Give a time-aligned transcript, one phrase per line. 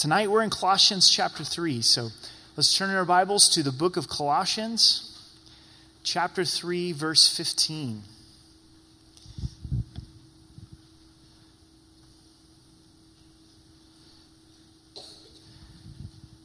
[0.00, 1.82] Tonight we're in Colossians chapter 3.
[1.82, 2.08] So
[2.56, 5.30] let's turn our Bibles to the book of Colossians,
[6.02, 8.00] chapter 3, verse 15.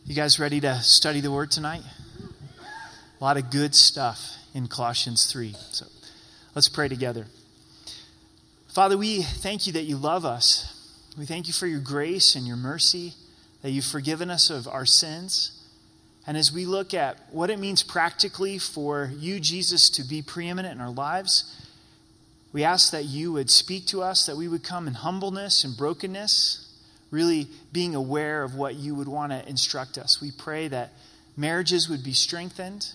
[0.04, 1.84] You guys ready to study the word tonight?
[3.22, 5.56] A lot of good stuff in Colossians 3.
[5.72, 5.86] So
[6.56, 7.28] let's pray together.
[8.68, 10.74] Father, we thank you that you love us.
[11.18, 13.14] We thank you for your grace and your mercy
[13.66, 15.60] that you've forgiven us of our sins.
[16.28, 20.76] And as we look at what it means practically for you, Jesus, to be preeminent
[20.76, 21.66] in our lives,
[22.54, 25.76] we ask that you would speak to us, that we would come in humbleness and
[25.76, 26.78] brokenness,
[27.10, 30.22] really being aware of what you would want to instruct us.
[30.22, 30.94] We pray that
[31.36, 32.92] marriages would be strengthened,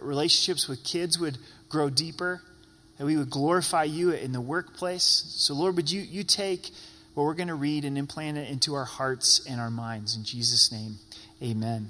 [0.00, 1.38] relationships with kids would
[1.68, 2.42] grow deeper,
[2.96, 5.04] that we would glorify you in the workplace.
[5.36, 6.72] So, Lord, would you, you take
[7.18, 10.14] what we're going to read and implant it into our hearts and our minds.
[10.14, 10.98] In Jesus' name,
[11.42, 11.88] amen.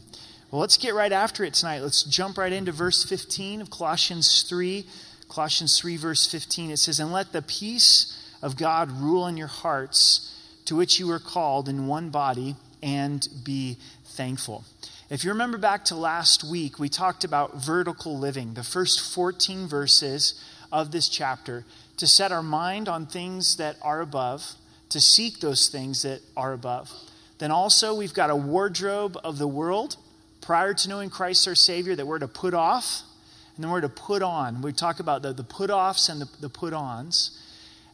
[0.51, 1.83] Well, let's get right after it tonight.
[1.83, 4.87] Let's jump right into verse 15 of Colossians 3.
[5.29, 9.49] Colossians 3, verse 15, it says, And let the peace of God rule in your
[9.49, 13.77] hearts, to which you were called in one body, and be
[14.07, 14.65] thankful.
[15.11, 19.69] If you remember back to last week, we talked about vertical living, the first 14
[19.69, 20.43] verses
[20.73, 21.67] of this chapter,
[21.99, 24.55] to set our mind on things that are above
[24.91, 26.93] to seek those things that are above.
[27.39, 29.97] Then also, we've got a wardrobe of the world
[30.41, 33.03] prior to knowing Christ our Savior that we're to put off,
[33.55, 34.63] and then we're to put on.
[34.63, 37.39] We talk about the, the put offs and the, the put ons.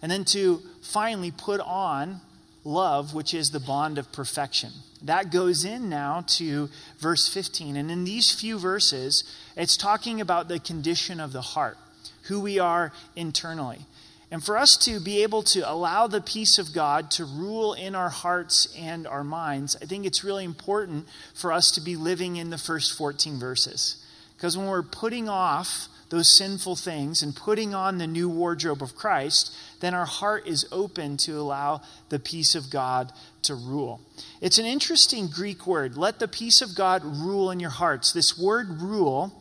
[0.02, 2.20] And then to finally put on
[2.64, 4.70] love, which is the bond of perfection.
[5.02, 7.76] That goes in now to verse 15.
[7.76, 9.24] And in these few verses,
[9.56, 11.76] it's talking about the condition of the heart,
[12.22, 13.86] who we are internally.
[14.30, 17.94] And for us to be able to allow the peace of God to rule in
[17.94, 22.36] our hearts and our minds, I think it's really important for us to be living
[22.36, 24.04] in the first 14 verses.
[24.36, 28.94] Because when we're putting off those sinful things and putting on the new wardrobe of
[28.94, 34.00] Christ, then our heart is open to allow the peace of God to rule.
[34.40, 35.96] It's an interesting Greek word.
[35.96, 38.12] Let the peace of God rule in your hearts.
[38.12, 39.32] This word rule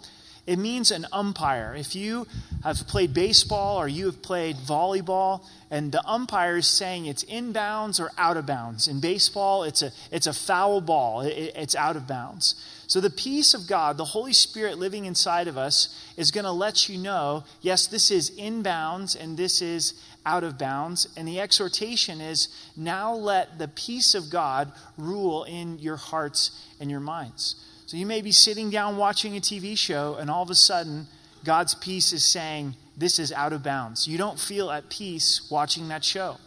[0.45, 1.73] it means an umpire.
[1.73, 2.27] If you
[2.63, 7.99] have played baseball or you have played volleyball, and the umpire is saying it's inbounds
[7.99, 8.87] or out of bounds.
[8.87, 12.55] In baseball, it's a, it's a foul ball, it, it's out of bounds.
[12.87, 16.51] So the peace of God, the Holy Spirit living inside of us, is going to
[16.51, 19.93] let you know yes, this is inbounds and this is
[20.25, 21.07] out of bounds.
[21.15, 26.91] And the exhortation is now let the peace of God rule in your hearts and
[26.91, 27.55] your minds.
[27.85, 31.07] So you may be sitting down watching a TV show, and all of a sudden,
[31.44, 34.07] God's peace is saying, This is out of bounds.
[34.07, 36.38] You don't feel at peace watching that show.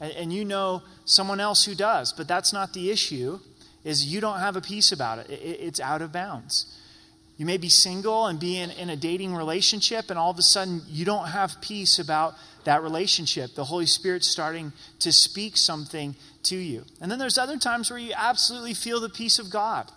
[0.00, 3.40] And, and you know someone else who does, but that's not the issue,
[3.84, 5.30] is you don't have a peace about it.
[5.30, 6.76] it it's out of bounds.
[7.36, 10.42] You may be single and be in, in a dating relationship, and all of a
[10.42, 13.54] sudden, you don't have peace about that relationship.
[13.54, 16.84] The Holy Spirit's starting to speak something to you.
[17.00, 19.90] And then there's other times where you absolutely feel the peace of God.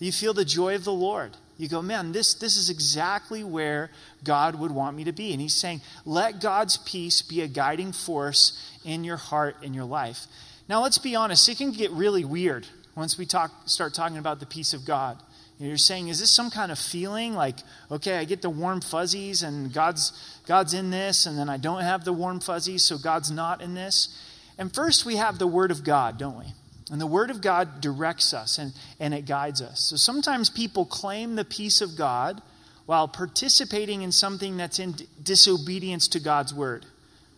[0.00, 1.36] You feel the joy of the Lord.
[1.58, 3.90] You go, man, this, this is exactly where
[4.24, 5.32] God would want me to be.
[5.32, 9.84] And He's saying, let God's peace be a guiding force in your heart and your
[9.84, 10.26] life.
[10.68, 12.66] Now, let's be honest, it can get really weird
[12.96, 15.18] once we talk, start talking about the peace of God.
[15.58, 17.56] You're saying, is this some kind of feeling like,
[17.90, 20.12] okay, I get the warm fuzzies and God's,
[20.46, 23.74] God's in this, and then I don't have the warm fuzzies, so God's not in
[23.74, 24.18] this?
[24.56, 26.46] And first, we have the Word of God, don't we?
[26.90, 29.80] And the Word of God directs us and, and it guides us.
[29.80, 32.42] So sometimes people claim the peace of God
[32.86, 36.84] while participating in something that's in disobedience to God's Word.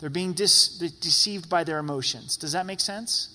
[0.00, 2.38] They're being dis- deceived by their emotions.
[2.38, 3.28] Does that make sense?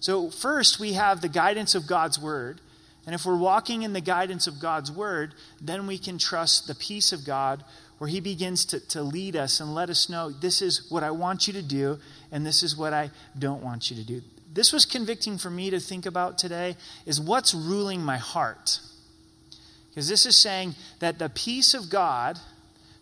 [0.00, 2.62] So, first, we have the guidance of God's Word.
[3.04, 6.74] And if we're walking in the guidance of God's Word, then we can trust the
[6.74, 7.64] peace of God
[7.98, 11.10] where He begins to, to lead us and let us know this is what I
[11.10, 11.98] want you to do,
[12.32, 14.22] and this is what I don't want you to do
[14.52, 18.80] this was convicting for me to think about today is what's ruling my heart.
[19.88, 22.38] Because this is saying that the peace of God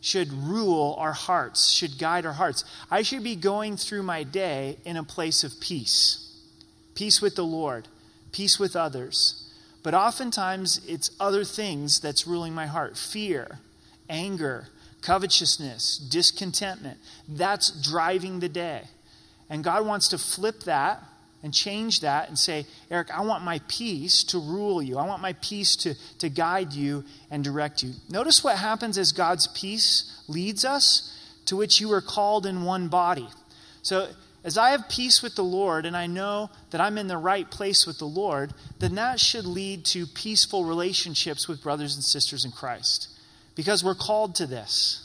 [0.01, 2.65] should rule our hearts, should guide our hearts.
[2.91, 6.25] I should be going through my day in a place of peace
[6.95, 7.87] peace with the Lord,
[8.33, 9.49] peace with others.
[9.85, 13.61] But oftentimes it's other things that's ruling my heart fear,
[14.09, 14.67] anger,
[15.01, 16.99] covetousness, discontentment.
[17.29, 18.83] That's driving the day.
[19.49, 21.05] And God wants to flip that
[21.43, 24.99] and change that and say, Eric, I want my peace to rule you.
[24.99, 27.93] I want my peace to, to guide you and direct you.
[28.11, 31.15] Notice what happens as God's peace leads us,
[31.47, 33.29] to which you are called in one body.
[33.83, 34.09] So
[34.45, 37.49] as I have peace with the Lord and I know that I'm in the right
[37.51, 42.45] place with the Lord, then that should lead to peaceful relationships with brothers and sisters
[42.45, 43.09] in Christ.
[43.55, 45.05] Because we're called to this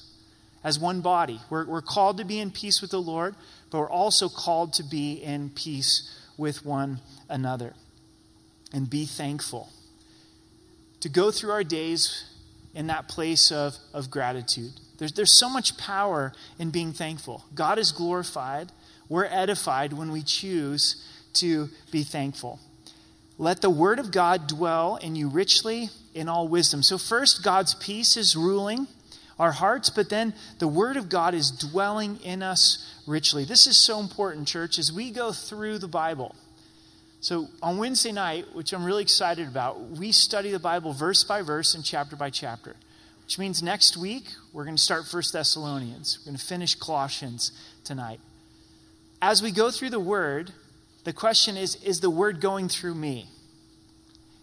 [0.63, 1.39] as one body.
[1.49, 3.35] We're, we're called to be in peace with the Lord,
[3.69, 6.99] but we're also called to be in peace with one
[7.29, 7.73] another.
[8.73, 9.69] And be thankful.
[11.01, 12.25] To go through our days
[12.73, 14.71] in that place of, of gratitude.
[14.97, 17.45] There's, there's so much power in being thankful.
[17.53, 18.71] God is glorified
[19.09, 20.95] we're edified when we choose
[21.33, 22.59] to be thankful.
[23.37, 26.83] Let the word of God dwell in you richly in all wisdom.
[26.83, 28.87] So, first, God's peace is ruling
[29.43, 33.45] our hearts, but then the word of God is dwelling in us richly.
[33.45, 36.35] This is so important, church, as we go through the Bible.
[37.21, 41.41] So, on Wednesday night, which I'm really excited about, we study the Bible verse by
[41.41, 42.75] verse and chapter by chapter,
[43.23, 46.19] which means next week we're going to start First Thessalonians.
[46.19, 47.51] We're going to finish Colossians
[47.85, 48.19] tonight
[49.23, 50.51] as we go through the word,
[51.05, 53.29] the question is is the word going through me?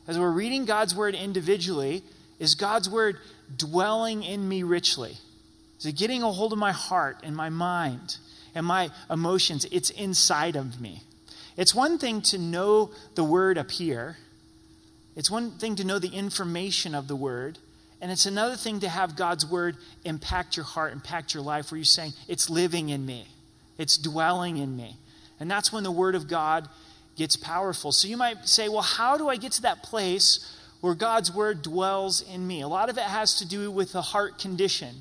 [0.08, 2.02] As we're reading God's word individually,
[2.38, 3.18] is God's word
[3.56, 5.16] dwelling in me richly?
[5.78, 8.18] Is it getting a hold of my heart and my mind
[8.54, 9.66] and my emotions?
[9.70, 11.02] It's inside of me.
[11.56, 14.16] It's one thing to know the word up here,
[15.16, 17.58] it's one thing to know the information of the word.
[18.02, 21.76] And it's another thing to have God's word impact your heart, impact your life, where
[21.76, 23.26] you're saying, it's living in me.
[23.76, 24.96] It's dwelling in me.
[25.38, 26.68] And that's when the Word of God
[27.16, 27.92] gets powerful.
[27.92, 31.62] So you might say, well, how do I get to that place where God's Word
[31.62, 32.62] dwells in me?
[32.62, 34.96] A lot of it has to do with the heart condition.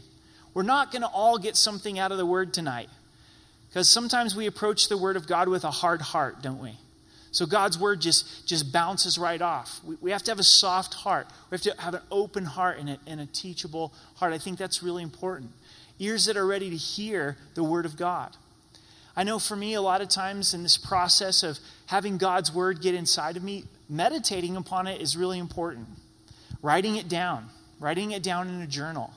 [0.53, 2.89] We're not going to all get something out of the Word tonight.
[3.69, 6.73] Because sometimes we approach the Word of God with a hard heart, don't we?
[7.31, 9.79] So God's Word just, just bounces right off.
[9.85, 11.27] We, we have to have a soft heart.
[11.49, 14.33] We have to have an open heart and a, and a teachable heart.
[14.33, 15.51] I think that's really important.
[15.99, 18.35] Ears that are ready to hear the Word of God.
[19.15, 22.81] I know for me, a lot of times in this process of having God's word
[22.81, 25.87] get inside of me, meditating upon it is really important.
[26.61, 27.49] Writing it down,
[27.79, 29.13] writing it down in a journal.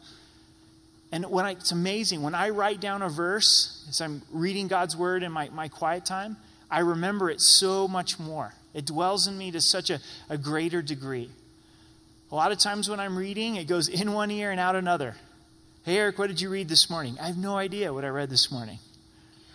[1.10, 4.96] And when I, it's amazing, when I write down a verse as I'm reading God's
[4.96, 6.36] word in my, my quiet time,
[6.70, 8.54] I remember it so much more.
[8.72, 11.28] It dwells in me to such a, a greater degree.
[12.30, 15.16] A lot of times when I'm reading, it goes in one ear and out another.
[15.84, 17.18] Hey, Eric, what did you read this morning?
[17.20, 18.78] I have no idea what I read this morning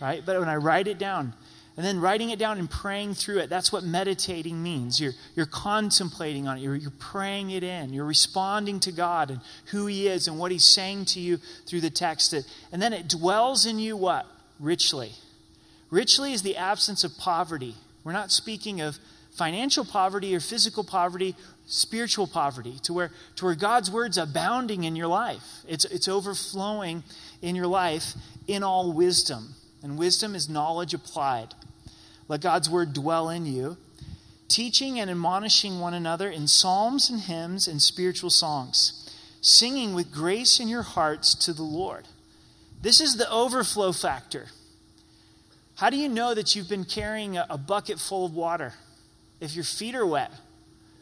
[0.00, 0.22] right?
[0.24, 1.34] But when I write it down,
[1.78, 5.00] and then writing it down and praying through it, that's what meditating means.
[5.00, 9.40] You're, you're contemplating on it, you're, you're praying it in, you're responding to God and
[9.66, 12.34] who He is and what He's saying to you through the text.
[12.72, 14.26] And then it dwells in you what?
[14.58, 15.12] Richly.
[15.88, 17.76] Richly is the absence of poverty.
[18.02, 18.98] We're not speaking of
[19.30, 21.36] financial poverty or physical poverty,
[21.68, 25.44] spiritual poverty, to where, to where God's word's abounding in your life.
[25.68, 27.04] It's, it's overflowing
[27.40, 28.14] in your life
[28.48, 29.54] in all wisdom.
[29.80, 31.54] And wisdom is knowledge applied.
[32.28, 33.78] Let God's word dwell in you,
[34.48, 39.10] teaching and admonishing one another in psalms and hymns and spiritual songs,
[39.40, 42.06] singing with grace in your hearts to the Lord.
[42.82, 44.48] This is the overflow factor.
[45.76, 48.74] How do you know that you've been carrying a, bucket full of water?
[49.40, 50.32] If your feet are wet,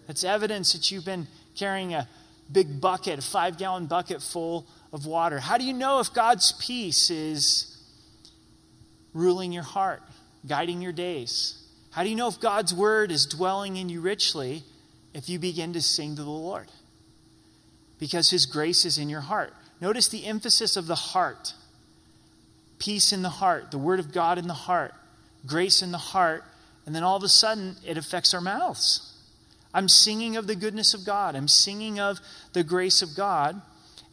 [0.06, 1.26] that's evidence that you've been
[1.56, 2.08] carrying a
[2.52, 5.40] big bucket, a five gallon bucket full of water.
[5.40, 7.76] How do you know if God's peace is
[9.14, 10.02] ruling your heart,
[10.46, 11.62] guiding your days?
[11.90, 14.62] How do you know if God's word is dwelling in you richly
[15.14, 16.70] if you begin to sing to the Lord?
[17.98, 19.54] Because his grace is in your heart.
[19.80, 21.54] Notice the emphasis of the heart
[22.78, 24.94] peace in the heart, the word of God in the heart,
[25.46, 26.44] grace in the heart,
[26.84, 29.14] and then all of a sudden it affects our mouths.
[29.72, 32.20] I'm singing of the goodness of God, I'm singing of
[32.52, 33.60] the grace of God.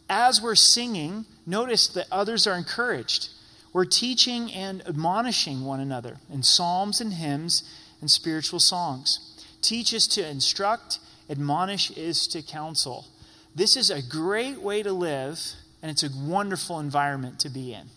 [0.08, 3.30] As we're singing, notice that others are encouraged.
[3.74, 7.64] We're teaching and admonishing one another in psalms and hymns
[8.00, 9.18] and spiritual songs.
[9.62, 13.06] Teach is to instruct, admonish is to counsel.
[13.52, 15.40] This is a great way to live,
[15.82, 17.88] and it's a wonderful environment to be in.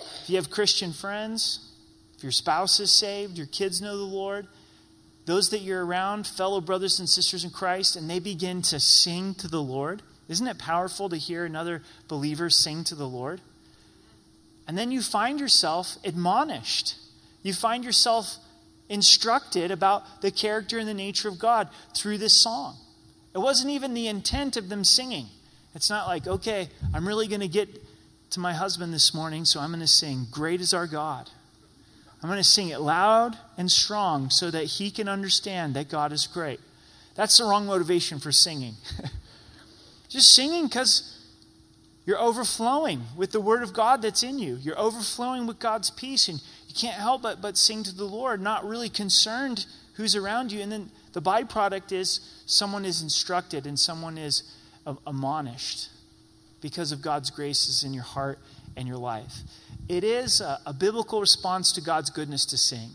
[0.00, 1.70] If you have Christian friends,
[2.16, 4.46] if your spouse is saved, your kids know the Lord,
[5.26, 9.34] those that you're around, fellow brothers and sisters in Christ, and they begin to sing
[9.34, 13.42] to the Lord, isn't it powerful to hear another believer sing to the Lord?
[14.66, 16.96] And then you find yourself admonished.
[17.42, 18.36] You find yourself
[18.88, 22.76] instructed about the character and the nature of God through this song.
[23.34, 25.26] It wasn't even the intent of them singing.
[25.74, 27.68] It's not like, okay, I'm really going to get
[28.30, 31.30] to my husband this morning, so I'm going to sing, Great is our God.
[32.22, 36.12] I'm going to sing it loud and strong so that he can understand that God
[36.12, 36.60] is great.
[37.14, 38.74] That's the wrong motivation for singing.
[40.08, 41.11] Just singing because
[42.04, 44.58] you're overflowing with the Word of God that's in you.
[44.60, 48.40] You're overflowing with God's peace, and You can't help but, but sing to the Lord,
[48.40, 50.60] not really concerned who's around you.
[50.60, 54.42] And then the byproduct is someone is instructed and someone is
[55.06, 55.90] admonished
[56.60, 58.38] because of God's graces in your heart
[58.76, 59.34] and your life.
[59.88, 62.90] It is a, a biblical response to God's goodness to sing.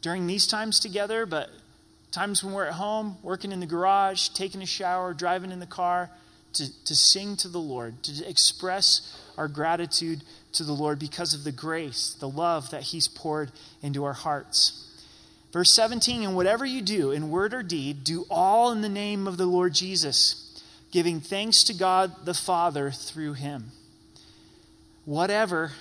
[0.00, 1.50] During these times together, but
[2.10, 5.66] times when we're at home, working in the garage, taking a shower, driving in the
[5.66, 6.10] car,
[6.54, 11.44] to, to sing to the Lord, to express our gratitude to the Lord because of
[11.44, 14.80] the grace, the love that He's poured into our hearts.
[15.52, 19.28] Verse 17, and whatever you do, in word or deed, do all in the name
[19.28, 23.70] of the Lord Jesus, giving thanks to God the Father through Him.
[25.04, 25.72] Whatever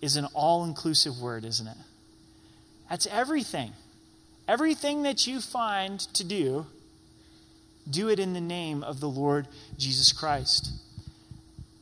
[0.00, 1.76] is an all inclusive word, isn't it?
[2.88, 3.72] That's everything.
[4.46, 6.66] Everything that you find to do,
[7.90, 10.72] do it in the name of the Lord Jesus Christ.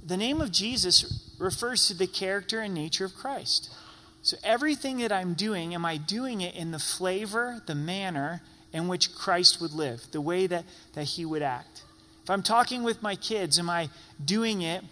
[0.04, 3.72] The name of Jesus refers to the character and nature of Christ.
[4.22, 8.88] So everything that I'm doing, am I doing it in the flavor, the manner in
[8.88, 11.84] which Christ would live, the way that, that he would act?
[12.22, 13.88] If I'm talking with my kids, am I
[14.25, 14.82] doing it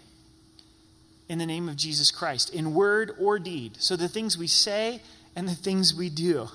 [1.27, 3.73] in the name of Jesus Christ, in word or deed?
[3.79, 5.01] So the things we say
[5.35, 6.47] and the things we do.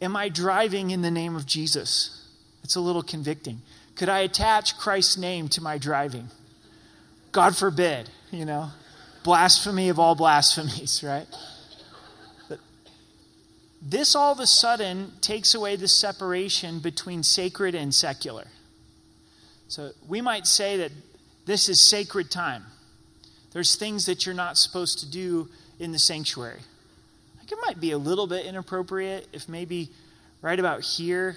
[0.00, 2.21] Am I driving in the name of Jesus?
[2.64, 3.62] It's a little convicting.
[3.96, 6.28] Could I attach Christ's name to my driving?
[7.32, 8.70] God forbid, you know.
[9.24, 11.26] Blasphemy of all blasphemies, right?
[12.48, 12.58] But
[13.80, 18.46] this all of a sudden takes away the separation between sacred and secular.
[19.68, 20.92] So we might say that
[21.46, 22.64] this is sacred time.
[23.52, 26.60] There's things that you're not supposed to do in the sanctuary.
[27.38, 29.90] Like it might be a little bit inappropriate if maybe
[30.40, 31.36] right about here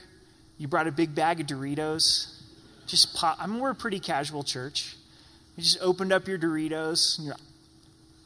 [0.57, 2.39] you brought a big bag of Doritos.
[2.87, 3.37] Just pop.
[3.39, 4.95] I mean, we're a pretty casual church.
[5.55, 7.35] You just opened up your Doritos and you're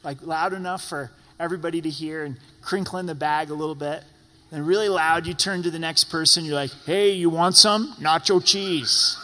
[0.02, 4.02] like loud enough for everybody to hear and crinkling the bag a little bit.
[4.50, 6.44] Then, really loud, you turn to the next person.
[6.44, 7.94] You're like, hey, you want some?
[8.00, 9.16] Nacho cheese.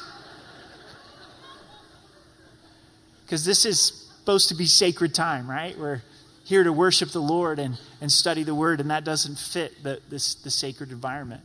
[3.24, 5.76] Because this is supposed to be sacred time, right?
[5.76, 6.02] We're
[6.44, 10.00] here to worship the Lord and, and study the Word, and that doesn't fit the,
[10.08, 11.42] this, the sacred environment.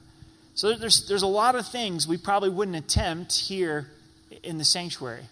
[0.54, 3.88] So there's, there's a lot of things we probably wouldn't attempt here
[4.44, 5.24] in the sanctuary.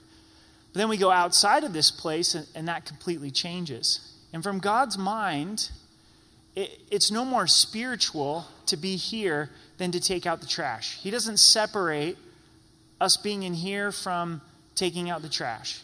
[0.73, 4.13] But then we go outside of this place, and, and that completely changes.
[4.33, 5.71] And from God's mind,
[6.55, 10.97] it, it's no more spiritual to be here than to take out the trash.
[11.01, 12.17] He doesn't separate
[13.01, 14.41] us being in here from
[14.75, 15.81] taking out the trash.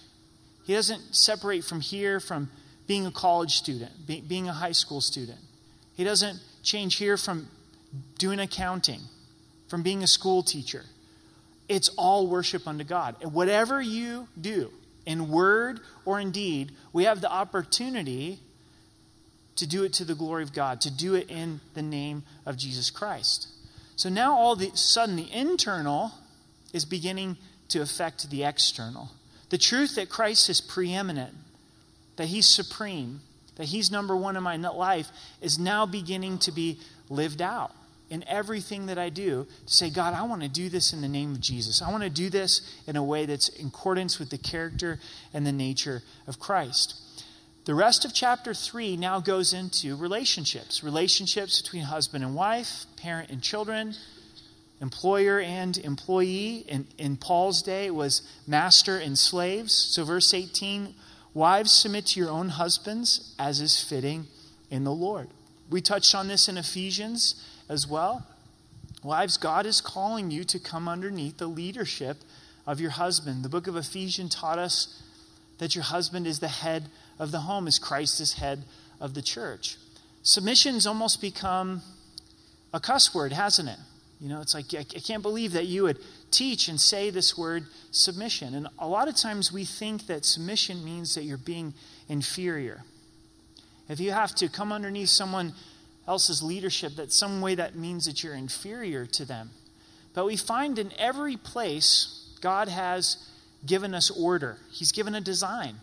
[0.66, 2.50] He doesn't separate from here from
[2.88, 5.40] being a college student, be, being a high school student.
[5.96, 7.48] He doesn't change here from
[8.18, 9.02] doing accounting,
[9.68, 10.84] from being a school teacher.
[11.68, 13.16] It's all worship unto God.
[13.22, 14.72] And whatever you do,
[15.06, 18.40] in word or in deed, we have the opportunity
[19.56, 22.58] to do it to the glory of God, to do it in the name of
[22.58, 23.48] Jesus Christ.
[23.96, 26.12] So now all of a sudden the internal
[26.74, 27.38] is beginning
[27.70, 29.12] to affect the external.
[29.50, 31.34] The truth that Christ is preeminent,
[32.18, 33.22] that He's supreme,
[33.56, 35.10] that He's number one in my life
[35.42, 36.80] is now beginning to be
[37.10, 37.72] lived out
[38.10, 41.08] in everything that I do to say, God, I want to do this in the
[41.08, 41.82] name of Jesus.
[41.82, 45.00] I want to do this in a way that's in accordance with the character
[45.34, 47.02] and the nature of Christ.
[47.66, 53.32] The rest of chapter 3 now goes into relationships relationships between husband and wife, parent
[53.32, 53.96] and children,
[54.82, 56.64] employer and employee.
[56.68, 59.74] In, in Paul's day, it was master and slaves.
[59.74, 60.94] So, verse 18
[61.34, 64.28] Wives, submit to your own husbands as is fitting
[64.70, 65.28] in the Lord.
[65.70, 67.36] We touched on this in Ephesians
[67.70, 68.26] as well.
[69.04, 72.18] Wives, God is calling you to come underneath the leadership
[72.66, 73.44] of your husband.
[73.44, 75.02] The book of Ephesians taught us
[75.60, 78.64] that your husband is the head of the home, as Christ is head
[79.00, 79.78] of the church.
[80.24, 81.82] Submission's almost become
[82.74, 83.78] a cuss word, hasn't it?
[84.20, 86.00] You know, it's like, I can't believe that you would
[86.32, 88.56] teach and say this word submission.
[88.56, 91.74] And a lot of times we think that submission means that you're being
[92.10, 92.84] inferior.
[93.88, 95.54] If you have to come underneath someone
[96.08, 99.52] else's leadership, that some way that means that you're inferior to them.
[100.14, 103.18] But we find in every place, God has
[103.66, 105.78] given us order, He's given a design.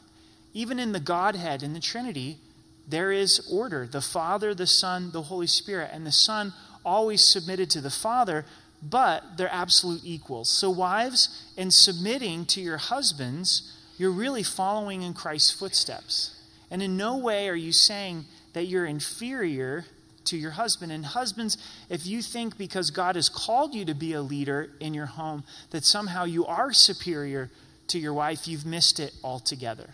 [0.54, 2.38] Even in the Godhead, in the Trinity,
[2.86, 5.90] there is order the Father, the Son, the Holy Spirit.
[5.92, 6.52] And the Son
[6.84, 8.44] always submitted to the Father,
[8.82, 10.48] but they're absolute equals.
[10.48, 16.38] So, wives, in submitting to your husbands, you're really following in Christ's footsteps.
[16.70, 19.84] And in no way are you saying that you're inferior
[20.26, 20.92] to your husband.
[20.92, 24.94] And husbands, if you think because God has called you to be a leader in
[24.94, 27.50] your home that somehow you are superior
[27.88, 29.90] to your wife, you've missed it altogether.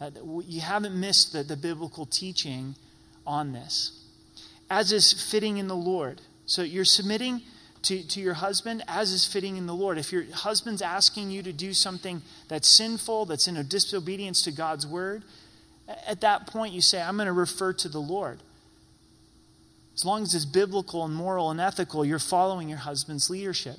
[0.00, 0.10] Uh,
[0.46, 2.74] you haven't missed the, the biblical teaching
[3.26, 4.00] on this.
[4.70, 6.20] As is fitting in the Lord.
[6.46, 7.42] So you're submitting
[7.82, 9.98] to, to your husband as is fitting in the Lord.
[9.98, 14.52] If your husband's asking you to do something that's sinful, that's in a disobedience to
[14.52, 15.22] God's word,
[16.06, 18.38] at that point you say, I'm going to refer to the Lord.
[19.94, 23.76] As long as it's biblical and moral and ethical, you're following your husband's leadership.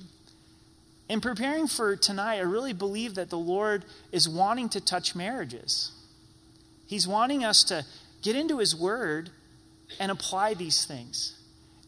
[1.10, 5.92] In preparing for tonight, I really believe that the Lord is wanting to touch marriages.
[6.88, 7.86] He's wanting us to
[8.22, 9.30] get into His Word
[10.00, 11.38] and apply these things.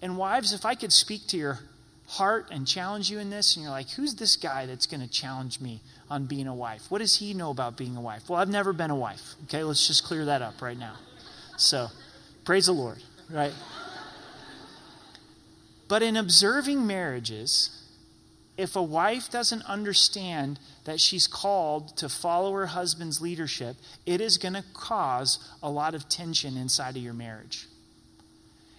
[0.02, 1.60] And, wives, if I could speak to your
[2.08, 5.10] heart and challenge you in this, and you're like, who's this guy that's going to
[5.10, 6.90] challenge me on being a wife?
[6.90, 8.30] What does he know about being a wife?
[8.30, 9.36] Well, I've never been a wife.
[9.46, 10.96] Okay, let's just clear that up right now.
[11.58, 11.88] So,
[12.46, 13.00] praise the Lord,
[13.32, 13.54] right?
[15.88, 17.70] But in observing marriages,
[18.58, 23.76] if a wife doesn't understand that she's called to follow her husband's leadership,
[24.06, 27.68] it is going to cause a lot of tension inside of your marriage.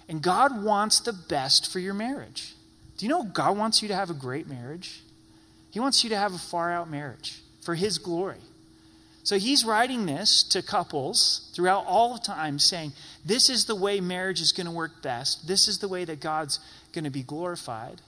[0.08, 2.54] And God wants the best for your marriage.
[2.96, 5.02] Do you know God wants you to have a great marriage?
[5.70, 8.40] He wants you to have a far out marriage for His glory.
[9.24, 12.92] So he's writing this to couples throughout all of time, saying,
[13.24, 15.46] This is the way marriage is going to work best.
[15.46, 16.60] This is the way that God's
[16.92, 18.00] going to be glorified.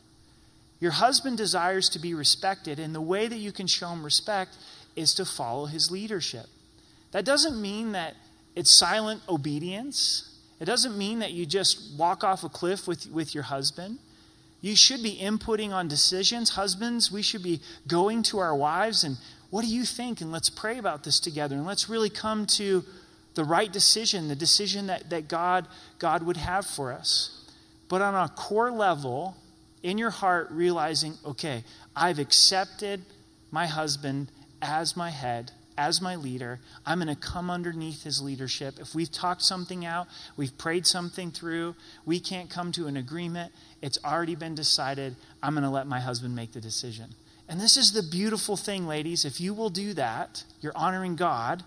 [0.80, 4.56] Your husband desires to be respected, and the way that you can show him respect
[4.96, 6.46] is to follow his leadership.
[7.12, 8.14] That doesn't mean that
[8.56, 10.38] it's silent obedience.
[10.58, 13.98] It doesn't mean that you just walk off a cliff with, with your husband.
[14.62, 16.50] You should be inputting on decisions.
[16.50, 19.16] Husbands, we should be going to our wives and
[19.50, 20.20] what do you think?
[20.20, 21.56] And let's pray about this together.
[21.56, 22.84] And let's really come to
[23.34, 25.66] the right decision, the decision that, that God,
[25.98, 27.36] God would have for us.
[27.88, 29.36] But on a core level,
[29.82, 31.64] in your heart, realizing, okay,
[31.96, 33.02] I've accepted
[33.50, 34.30] my husband
[34.62, 36.60] as my head, as my leader.
[36.84, 38.78] I'm going to come underneath his leadership.
[38.78, 43.52] If we've talked something out, we've prayed something through, we can't come to an agreement,
[43.82, 45.16] it's already been decided.
[45.42, 47.06] I'm going to let my husband make the decision.
[47.50, 49.24] And this is the beautiful thing, ladies.
[49.24, 51.64] If you will do that, you're honoring God.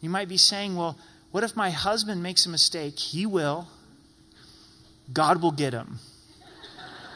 [0.00, 0.96] You might be saying, well,
[1.32, 2.96] what if my husband makes a mistake?
[2.96, 3.66] He will.
[5.12, 5.98] God will get him.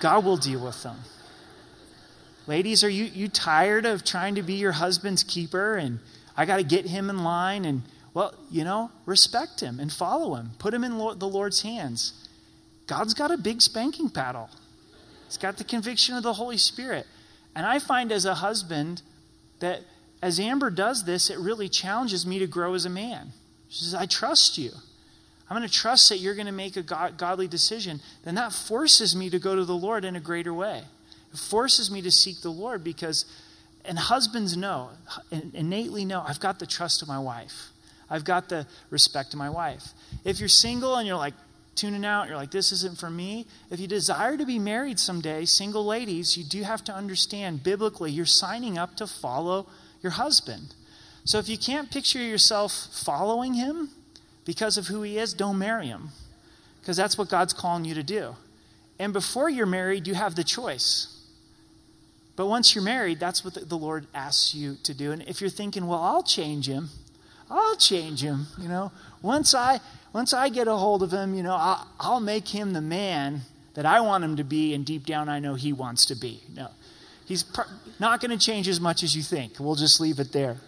[0.01, 0.97] God will deal with them.
[2.49, 6.01] Ladies, are you, you tired of trying to be your husband's keeper and
[6.37, 7.65] I got to get him in line?
[7.65, 7.83] And,
[8.15, 10.51] well, you know, respect him and follow him.
[10.59, 12.15] Put him in the Lord's hands.
[12.89, 14.51] God's got a big spanking paddle,
[15.27, 17.07] He's got the conviction of the Holy Spirit.
[17.55, 19.03] And I find as a husband
[19.61, 19.83] that
[20.23, 23.33] as Amber does this, it really challenges me to grow as a man.
[23.69, 24.71] She says, I trust you.
[25.51, 28.01] I'm going to trust that you're going to make a God, godly decision.
[28.25, 30.83] Then that forces me to go to the Lord in a greater way.
[31.33, 33.27] It forces me to seek the Lord because,
[33.85, 34.91] and husbands know,
[35.31, 37.71] innately know, I've got the trust of my wife.
[38.09, 39.89] I've got the respect of my wife.
[40.25, 41.35] If you're single and you're like,
[41.75, 43.47] tuning out, you're like, this isn't for me.
[43.71, 48.11] If you desire to be married someday, single ladies, you do have to understand biblically,
[48.11, 49.67] you're signing up to follow
[50.03, 50.75] your husband.
[51.25, 53.91] So if you can't picture yourself following him
[54.45, 56.11] because of who he is, don't marry him.
[56.81, 58.35] Because that's what God's calling you to do.
[58.99, 61.09] And before you're married, you have the choice.
[62.35, 65.13] But once you're married, that's what the Lord asks you to do.
[65.13, 66.91] And if you're thinking, well, I'll change him,
[67.53, 69.81] I'll change him, you know, once I
[70.13, 73.43] once I get a hold of him, you know, I'll, I'll make him the man
[73.75, 76.41] that I want him to be, and deep down I know he wants to be.
[76.55, 76.69] No,
[77.25, 77.45] he's
[77.99, 79.59] not going to change as much as you think.
[79.59, 80.59] We'll just leave it there.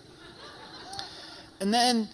[1.61, 2.09] And then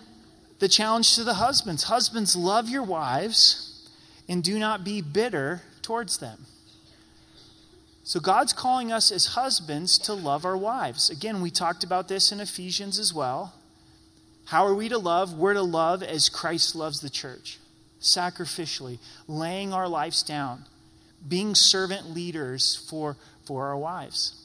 [0.58, 3.88] the challenge to the husbands Husbands, love your wives
[4.28, 6.46] and do not be bitter towards them.
[8.02, 11.10] So, God's calling us as husbands to love our wives.
[11.10, 13.54] Again, we talked about this in Ephesians as well.
[14.50, 15.34] How are we to love?
[15.34, 17.60] We're to love as Christ loves the church,
[18.00, 20.64] sacrificially, laying our lives down,
[21.28, 24.44] being servant leaders for, for our wives.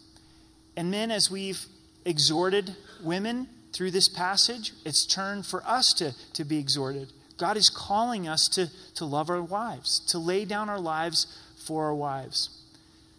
[0.77, 1.65] And then, as we've
[2.05, 7.11] exhorted women through this passage, it's turned for us to, to be exhorted.
[7.39, 11.25] God is calling us to, to love our wives, to lay down our lives
[11.65, 12.61] for our wives.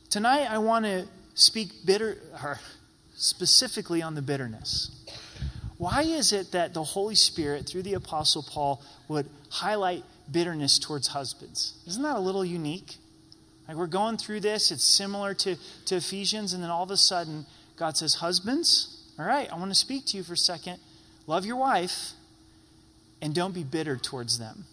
[0.09, 2.19] Tonight, I want to speak bitter,
[3.17, 4.96] specifically on the bitterness.
[5.79, 11.09] Why is it that the Holy Spirit, through the Apostle Paul, would highlight bitterness towards
[11.09, 11.75] husbands?
[11.87, 12.97] Isn't that a little unique?
[13.69, 16.97] Like we're going through this, it's similar to, to Ephesians, and then all of a
[16.97, 20.79] sudden, God says, Husbands, all right, I want to speak to you for a second.
[21.27, 22.13] Love your wife,
[23.21, 24.65] and don't be bitter towards them.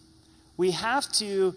[0.56, 1.56] We have to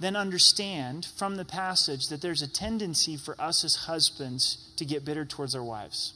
[0.00, 5.04] then understand from the passage that there's a tendency for us as husbands to get
[5.04, 6.14] bitter towards our wives.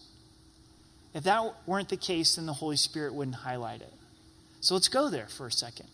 [1.17, 3.93] If that weren't the case, then the Holy Spirit wouldn't highlight it.
[4.61, 5.87] So let's go there for a second.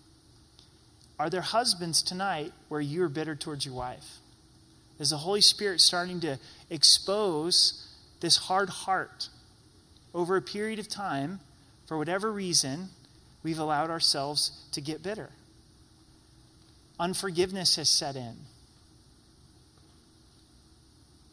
[1.17, 4.17] Are there husbands tonight where you're bitter towards your wife?
[4.99, 9.29] Is the Holy Spirit starting to expose this hard heart
[10.13, 11.39] over a period of time,
[11.87, 12.89] for whatever reason,
[13.45, 15.31] we've allowed ourselves to get bitter?
[16.99, 18.35] Unforgiveness has set in.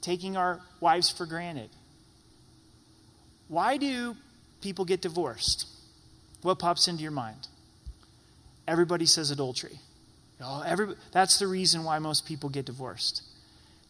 [0.02, 1.71] Taking our wives for granted.
[3.50, 4.16] Why do
[4.62, 5.68] people get divorced?
[6.42, 7.48] What pops into your mind?
[8.68, 9.80] Everybody says adultery.
[10.42, 13.24] Oh, every, that's the reason why most people get divorced.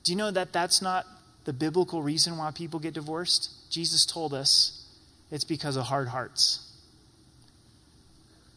[0.03, 1.05] Do you know that that's not
[1.45, 3.51] the biblical reason why people get divorced?
[3.69, 4.87] Jesus told us
[5.29, 6.65] it's because of hard hearts.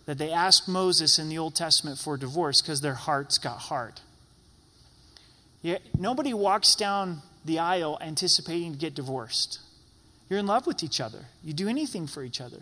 [0.07, 4.01] That they asked Moses in the Old Testament for divorce because their hearts got hard.
[5.61, 9.61] Yet nobody walks down the aisle anticipating to get divorced.
[10.33, 12.61] You're in love with each other, you do anything for each other.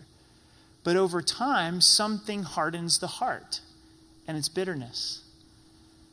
[0.83, 3.61] But over time, something hardens the heart,
[4.27, 5.21] and it's bitterness.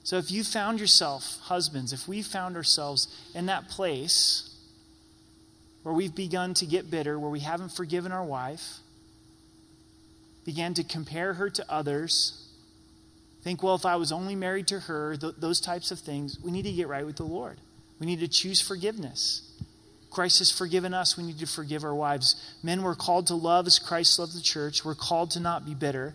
[0.04, 4.54] So if you found yourself, husbands, if we found ourselves in that place
[5.82, 8.76] where we've begun to get bitter, where we haven't forgiven our wife,
[10.44, 12.46] began to compare her to others,
[13.42, 16.52] think, well, if I was only married to her, th- those types of things, we
[16.52, 17.56] need to get right with the Lord.
[17.98, 19.47] We need to choose forgiveness.
[20.10, 21.16] Christ has forgiven us.
[21.16, 22.34] We need to forgive our wives.
[22.62, 24.84] Men, we're called to love as Christ loved the church.
[24.84, 26.14] We're called to not be bitter.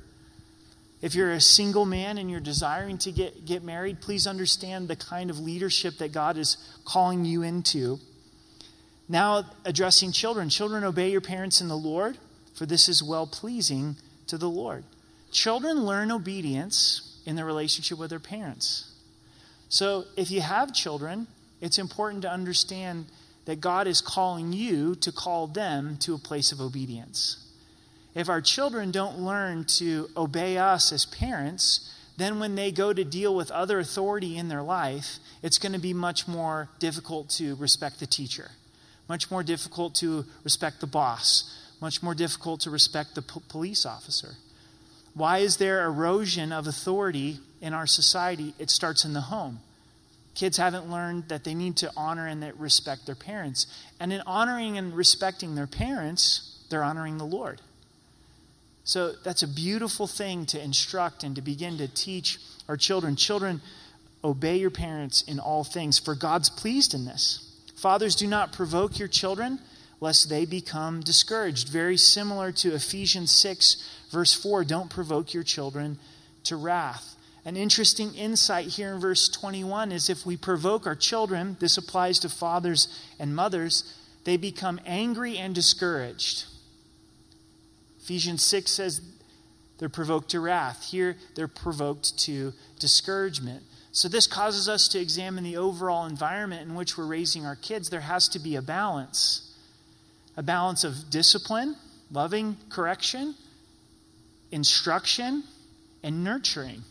[1.01, 4.95] If you're a single man and you're desiring to get, get married, please understand the
[4.95, 7.99] kind of leadership that God is calling you into.
[9.09, 10.49] Now, addressing children.
[10.49, 12.17] Children, obey your parents in the Lord,
[12.55, 14.85] for this is well pleasing to the Lord.
[15.31, 18.89] Children learn obedience in their relationship with their parents.
[19.67, 21.27] So, if you have children,
[21.59, 23.07] it's important to understand
[23.45, 27.37] that God is calling you to call them to a place of obedience.
[28.15, 33.03] If our children don't learn to obey us as parents, then when they go to
[33.03, 37.55] deal with other authority in their life, it's going to be much more difficult to
[37.55, 38.51] respect the teacher,
[39.09, 41.51] much more difficult to respect the boss,
[41.81, 44.35] much more difficult to respect the p- police officer.
[45.15, 48.53] Why is there erosion of authority in our society?
[48.59, 49.59] It starts in the home.
[50.35, 53.67] Kids haven't learned that they need to honor and respect their parents.
[53.99, 57.61] And in honoring and respecting their parents, they're honoring the Lord.
[58.83, 63.15] So that's a beautiful thing to instruct and to begin to teach our children.
[63.15, 63.61] Children,
[64.23, 67.49] obey your parents in all things, for God's pleased in this.
[67.75, 69.59] Fathers, do not provoke your children,
[70.01, 71.69] lest they become discouraged.
[71.69, 75.99] Very similar to Ephesians 6, verse 4 don't provoke your children
[76.45, 77.12] to wrath.
[77.45, 82.19] An interesting insight here in verse 21 is if we provoke our children, this applies
[82.19, 82.87] to fathers
[83.19, 86.45] and mothers, they become angry and discouraged.
[88.01, 89.01] Ephesians 6 says
[89.77, 90.85] they're provoked to wrath.
[90.91, 93.63] Here, they're provoked to discouragement.
[93.91, 97.89] So, this causes us to examine the overall environment in which we're raising our kids.
[97.89, 99.53] There has to be a balance
[100.35, 101.75] a balance of discipline,
[102.11, 103.35] loving correction,
[104.51, 105.43] instruction,
[106.01, 106.83] and nurturing.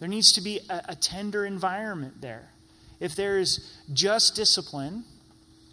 [0.00, 2.48] There needs to be a, a tender environment there.
[2.98, 5.04] If there is just discipline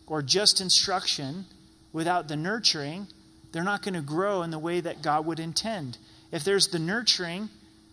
[0.06, 1.46] or just instruction
[1.92, 3.08] without the nurturing,
[3.52, 5.98] they're not going to grow in the way that God would intend.
[6.32, 7.50] If there's the nurturing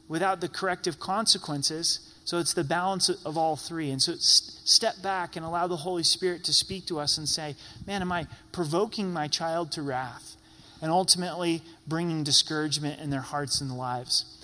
[0.08, 3.90] without the corrective consequences, so it's the balance of all three.
[3.90, 7.54] And so step back and allow the Holy Spirit to speak to us and say,
[7.86, 10.36] man, am I provoking my child to wrath?
[10.80, 14.43] And ultimately bringing discouragement in their hearts and lives.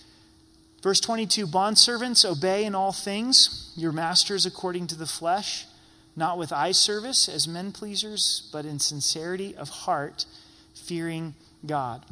[0.82, 5.66] Verse 22 Bondservants, obey in all things your masters according to the flesh,
[6.16, 10.24] not with eye service as men pleasers, but in sincerity of heart,
[10.74, 11.34] fearing
[11.66, 12.04] God.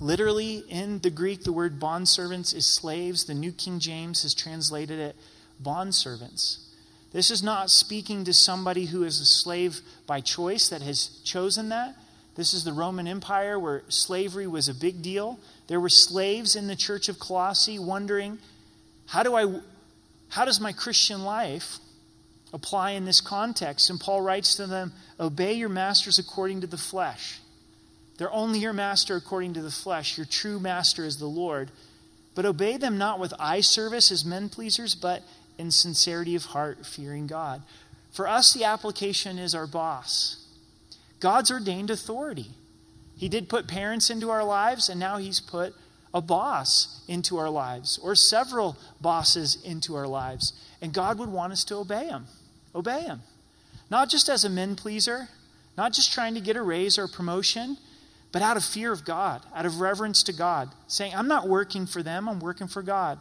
[0.00, 3.24] Literally, in the Greek, the word bondservants is slaves.
[3.24, 5.16] The New King James has translated it
[5.62, 6.58] bondservants.
[7.12, 11.68] This is not speaking to somebody who is a slave by choice that has chosen
[11.68, 11.94] that.
[12.34, 15.38] This is the Roman Empire where slavery was a big deal.
[15.72, 18.36] There were slaves in the church of Colossae wondering,
[19.06, 19.58] how do I
[20.28, 21.78] how does my Christian life
[22.52, 23.88] apply in this context?
[23.88, 27.40] And Paul writes to them, obey your masters according to the flesh.
[28.18, 30.18] They're only your master according to the flesh.
[30.18, 31.70] Your true master is the Lord.
[32.34, 35.22] But obey them not with eye service as men pleasers, but
[35.56, 37.62] in sincerity of heart, fearing God.
[38.10, 40.36] For us, the application is our boss.
[41.18, 42.50] God's ordained authority.
[43.22, 45.76] He did put parents into our lives, and now He's put
[46.12, 50.52] a boss into our lives, or several bosses into our lives.
[50.80, 52.26] And God would want us to obey Him.
[52.74, 53.22] Obey Him.
[53.92, 55.28] Not just as a men pleaser,
[55.76, 57.76] not just trying to get a raise or a promotion.
[58.32, 61.86] but out of fear of God, out of reverence to God, saying, I'm not working
[61.86, 63.20] for them, I'm working for God.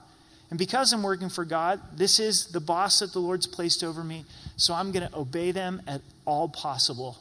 [0.50, 4.04] And because I'm working for God, this is the boss that the Lord's placed over
[4.04, 7.18] me, so I'm going to obey them at all possible,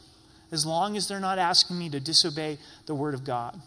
[0.52, 3.60] as long as they're not asking me to disobey the Word of God.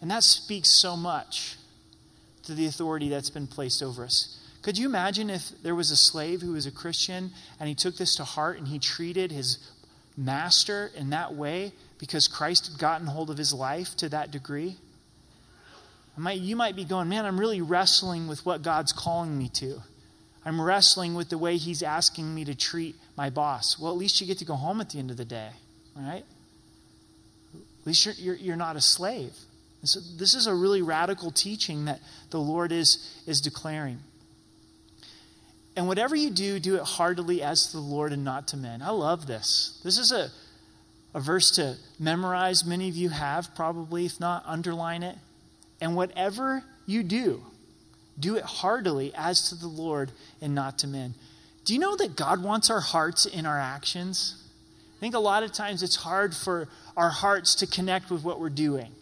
[0.00, 1.56] And that speaks so much
[2.44, 4.38] to the authority that's been placed over us.
[4.62, 7.96] Could you imagine if there was a slave who was a Christian and he took
[7.96, 9.58] this to heart and he treated his
[10.16, 14.76] master in that way because Christ had gotten hold of his life to that degree?
[16.16, 19.80] Might, you might be going, man, I'm really wrestling with what God's calling me to.
[20.44, 23.78] I'm wrestling with the way He's asking me to treat my boss.
[23.78, 25.50] Well, at least you get to go home at the end of the day,
[25.96, 26.24] right?
[27.54, 29.32] At least you're, you're, you're not a slave.
[29.80, 33.98] And so this is a really radical teaching that the Lord is, is declaring.
[35.74, 38.82] And whatever you do, do it heartily as to the Lord and not to men.
[38.82, 39.80] I love this.
[39.82, 40.30] This is a,
[41.14, 42.64] a verse to memorize.
[42.64, 44.06] Many of you have, probably.
[44.06, 45.16] If not, underline it.
[45.80, 47.42] And whatever you do,
[48.20, 51.14] do it heartily as to the Lord and not to men.
[51.64, 54.42] Do you know that God wants our hearts in our actions?
[54.96, 58.40] I think a lot of times it's hard for our hearts to connect with what
[58.40, 58.92] we're doing.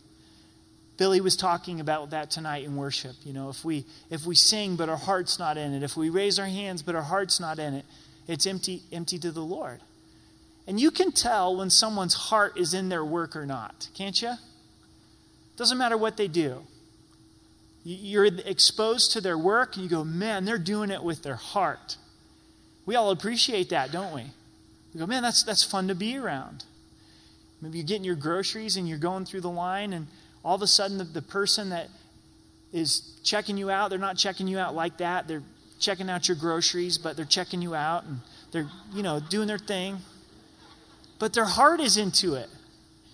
[0.96, 3.16] Billy was talking about that tonight in worship.
[3.24, 6.10] You know, if we if we sing but our heart's not in it, if we
[6.10, 7.86] raise our hands but our heart's not in it,
[8.28, 9.80] it's empty empty to the Lord.
[10.66, 14.34] And you can tell when someone's heart is in their work or not, can't you?
[15.56, 16.62] Doesn't matter what they do.
[17.82, 21.96] You're exposed to their work and you go, man, they're doing it with their heart.
[22.90, 24.24] We all appreciate that, don't we?
[24.92, 26.64] We go, man, that's, that's fun to be around.
[27.62, 30.08] Maybe you're getting your groceries and you're going through the line, and
[30.44, 31.86] all of a sudden the, the person that
[32.72, 35.28] is checking you out, they're not checking you out like that.
[35.28, 35.44] They're
[35.78, 39.56] checking out your groceries, but they're checking you out and they're, you know, doing their
[39.56, 39.98] thing.
[41.20, 42.48] But their heart is into it.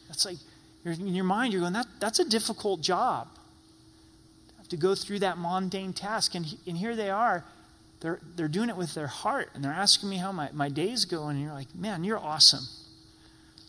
[0.09, 0.39] That's like,
[0.87, 3.29] in your mind, you're going, that, that's a difficult job
[4.71, 6.35] to go through that mundane task.
[6.35, 7.45] And, and here they are.
[8.01, 11.05] They're, they're doing it with their heart, and they're asking me how my, my day's
[11.05, 11.37] going.
[11.37, 12.65] And you're like, man, you're awesome.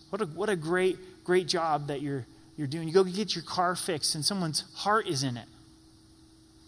[0.10, 2.26] What a, what a great, great job that you're,
[2.58, 2.88] you're doing.
[2.88, 5.48] You go get your car fixed, and someone's heart is in it.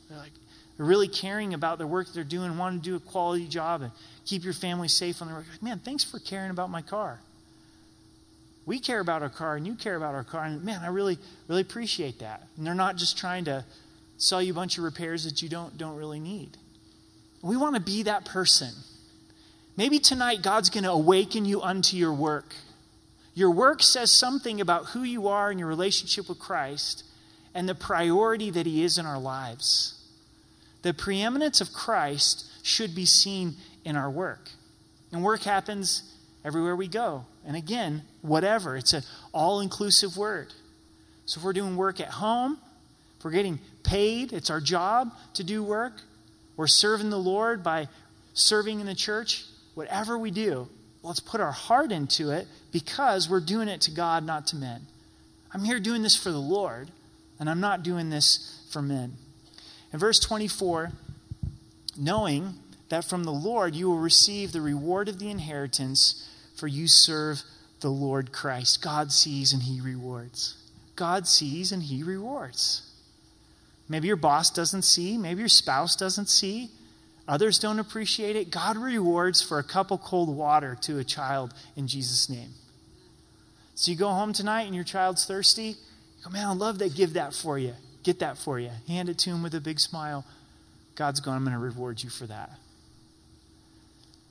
[0.10, 0.32] They're like,
[0.78, 3.92] they're really caring about the work they're doing, want to do a quality job and
[4.26, 5.46] keep your family safe on the road.
[5.52, 7.20] Like, man, thanks for caring about my car.
[8.66, 10.46] We care about our car, and you care about our car.
[10.46, 11.18] And man, I really,
[11.48, 12.48] really appreciate that.
[12.56, 13.66] And they're not just trying to
[14.18, 16.56] sell you a bunch of repairs that you don't, don't really need.
[17.42, 18.74] We want to be that person.
[19.78, 22.54] Maybe tonight God's going to awaken you unto your work.
[23.34, 27.06] Your work says something about who you are in your relationship with Christ
[27.54, 29.96] and the priority that He is in our lives.
[30.82, 34.50] The preeminence of Christ should be seen in our work.
[35.12, 36.04] And work happens
[36.44, 37.26] everywhere we go.
[37.46, 38.76] And again, whatever.
[38.76, 40.54] It's an all inclusive word.
[41.26, 42.58] So if we're doing work at home,
[43.18, 45.94] if we're getting paid, it's our job to do work.
[46.60, 47.88] We're serving the Lord by
[48.34, 49.46] serving in the church.
[49.76, 50.68] Whatever we do,
[51.04, 54.82] let's put our heart into it because we're doing it to God, not to men.
[55.54, 56.92] I'm here doing this for the Lord,
[57.40, 59.14] and I'm not doing this for men.
[59.94, 60.92] In verse 24,
[61.98, 62.56] knowing
[62.90, 67.42] that from the Lord you will receive the reward of the inheritance, for you serve
[67.80, 68.82] the Lord Christ.
[68.82, 70.58] God sees and he rewards.
[70.98, 72.89] God sees and he rewards.
[73.90, 76.70] Maybe your boss doesn't see, maybe your spouse doesn't see,
[77.28, 78.52] others don't appreciate it.
[78.52, 82.52] God rewards for a cup of cold water to a child in Jesus' name.
[83.74, 85.70] So you go home tonight and your child's thirsty.
[85.70, 87.74] You go, man, I'd love to give that for you.
[88.04, 88.70] Get that for you.
[88.88, 90.24] Hand it to him with a big smile.
[90.96, 92.52] God's going, I'm going to reward you for that.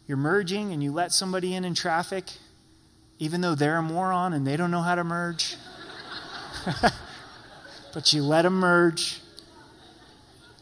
[0.06, 2.24] You're merging and you let somebody in in traffic,
[3.18, 5.56] even though they're a moron and they don't know how to merge.
[7.94, 9.20] but you let them merge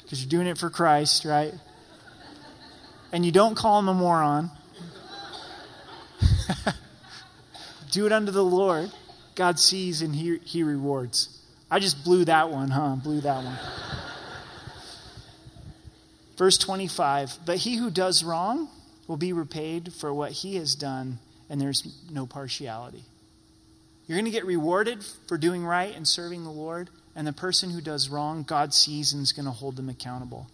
[0.07, 1.53] because you're doing it for Christ, right?
[3.11, 4.53] And you don't call him a moron.
[7.91, 8.93] Do it unto the Lord.
[9.35, 11.43] God sees and he, he rewards.
[11.69, 12.95] I just blew that one, huh?
[13.03, 13.59] Blew that one.
[16.39, 18.69] Verse 25 But he who does wrong
[19.09, 21.19] will be repaid for what he has done,
[21.51, 23.03] and there's no partiality.
[24.07, 27.71] You're going to get rewarded for doing right and serving the Lord and the person
[27.71, 30.47] who does wrong, God sees and is going to hold them accountable.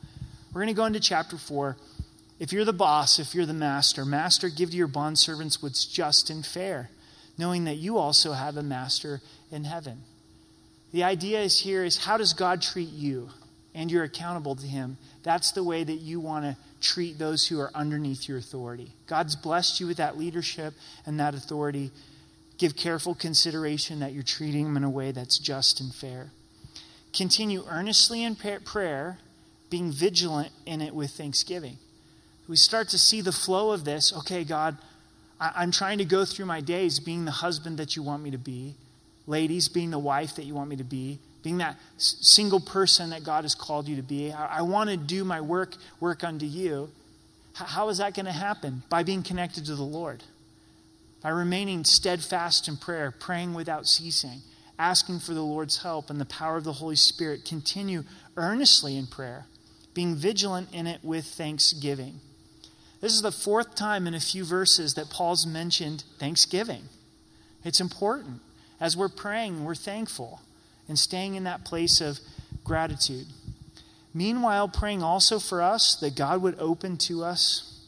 [0.52, 1.76] We're going to go into chapter 4.
[2.38, 6.30] If you're the boss, if you're the master, master, give to your bondservants what's just
[6.30, 6.90] and fair,
[7.36, 9.20] knowing that you also have a master
[9.50, 10.02] in heaven.
[10.92, 13.30] The idea is here is how does God treat you?
[13.74, 14.98] And you're accountable to him.
[15.22, 18.92] That's the way that you want to treat those who are underneath your authority.
[19.06, 20.74] God's blessed you with that leadership
[21.06, 21.90] and that authority
[22.62, 26.30] Give careful consideration that you're treating them in a way that's just and fair.
[27.12, 29.18] Continue earnestly in prayer,
[29.70, 31.76] being vigilant in it with thanksgiving.
[32.48, 34.12] We start to see the flow of this.
[34.18, 34.76] Okay, God,
[35.40, 38.38] I'm trying to go through my days being the husband that you want me to
[38.38, 38.74] be,
[39.26, 43.24] ladies, being the wife that you want me to be, being that single person that
[43.24, 44.32] God has called you to be.
[44.32, 46.90] I, want to do my work, work unto you.
[47.54, 48.82] How is that going to happen?
[48.88, 50.22] By being connected to the Lord
[51.22, 54.40] by remaining steadfast in prayer, praying without ceasing,
[54.78, 57.44] asking for the Lord's help and the power of the Holy Spirit.
[57.44, 58.04] Continue
[58.36, 59.46] earnestly in prayer,
[59.94, 62.20] being vigilant in it with thanksgiving.
[63.00, 66.84] This is the fourth time in a few verses that Paul's mentioned thanksgiving.
[67.64, 68.40] It's important.
[68.80, 70.40] As we're praying, we're thankful
[70.88, 72.20] and staying in that place of
[72.64, 73.26] gratitude.
[74.14, 77.80] Meanwhile, praying also for us that God would open to us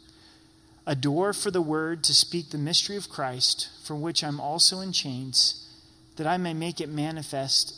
[0.86, 4.80] a door for the word to speak the mystery of Christ, for which I'm also
[4.80, 5.63] in chains,
[6.16, 7.76] that I may make it manifest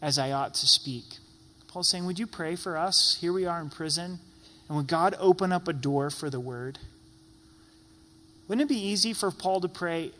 [0.00, 1.04] as I ought to speak.
[1.68, 3.18] Paul's saying, Would you pray for us?
[3.20, 4.18] Here we are in prison.
[4.68, 6.78] And would God open up a door for the word?
[8.48, 10.12] Wouldn't it be easy for Paul to pray,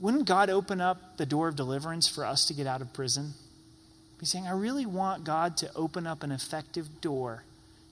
[0.00, 3.34] wouldn't God open up the door of deliverance for us to get out of prison?
[4.20, 7.44] He's saying, I really want God to open up an effective door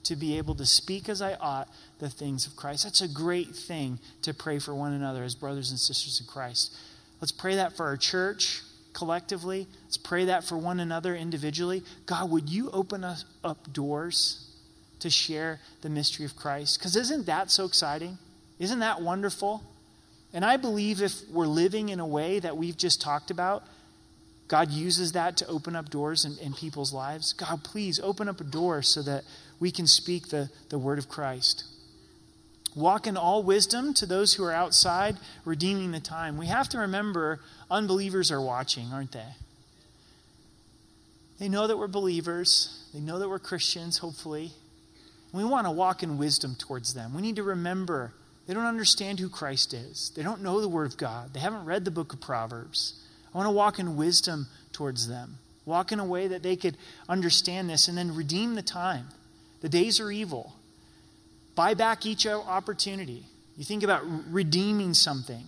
[0.03, 1.67] to be able to speak as I ought
[1.99, 2.83] the things of Christ.
[2.83, 6.75] That's a great thing to pray for one another as brothers and sisters in Christ.
[7.21, 8.61] Let's pray that for our church
[8.93, 9.67] collectively.
[9.83, 11.83] Let's pray that for one another individually.
[12.05, 14.49] God, would you open us up doors
[14.99, 16.79] to share the mystery of Christ?
[16.79, 18.17] Because isn't that so exciting?
[18.57, 19.63] Isn't that wonderful?
[20.33, 23.63] And I believe if we're living in a way that we've just talked about,
[24.47, 27.33] God uses that to open up doors in, in people's lives.
[27.33, 29.23] God, please open up a door so that
[29.59, 31.63] we can speak the, the word of Christ.
[32.75, 36.37] Walk in all wisdom to those who are outside, redeeming the time.
[36.37, 37.39] We have to remember
[37.71, 39.35] unbelievers are watching, aren't they?
[41.39, 44.51] They know that we're believers, they know that we're Christians, hopefully.
[45.31, 47.13] We want to walk in wisdom towards them.
[47.13, 48.13] We need to remember
[48.47, 51.65] they don't understand who Christ is, they don't know the Word of God, they haven't
[51.65, 53.01] read the book of Proverbs.
[53.33, 56.77] I want to walk in wisdom towards them, walk in a way that they could
[57.07, 59.07] understand this and then redeem the time.
[59.61, 60.53] The days are evil.
[61.55, 63.25] Buy back each opportunity.
[63.57, 65.43] You think about redeeming something.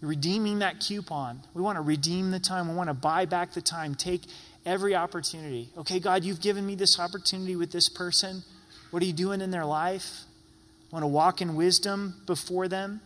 [0.00, 1.40] Redeeming that coupon.
[1.54, 2.68] We want to redeem the time.
[2.68, 3.94] We want to buy back the time.
[3.94, 4.22] Take
[4.66, 5.70] every opportunity.
[5.78, 8.42] Okay, God, you've given me this opportunity with this person.
[8.90, 10.24] What are you doing in their life?
[10.92, 13.00] I want to walk in wisdom before them.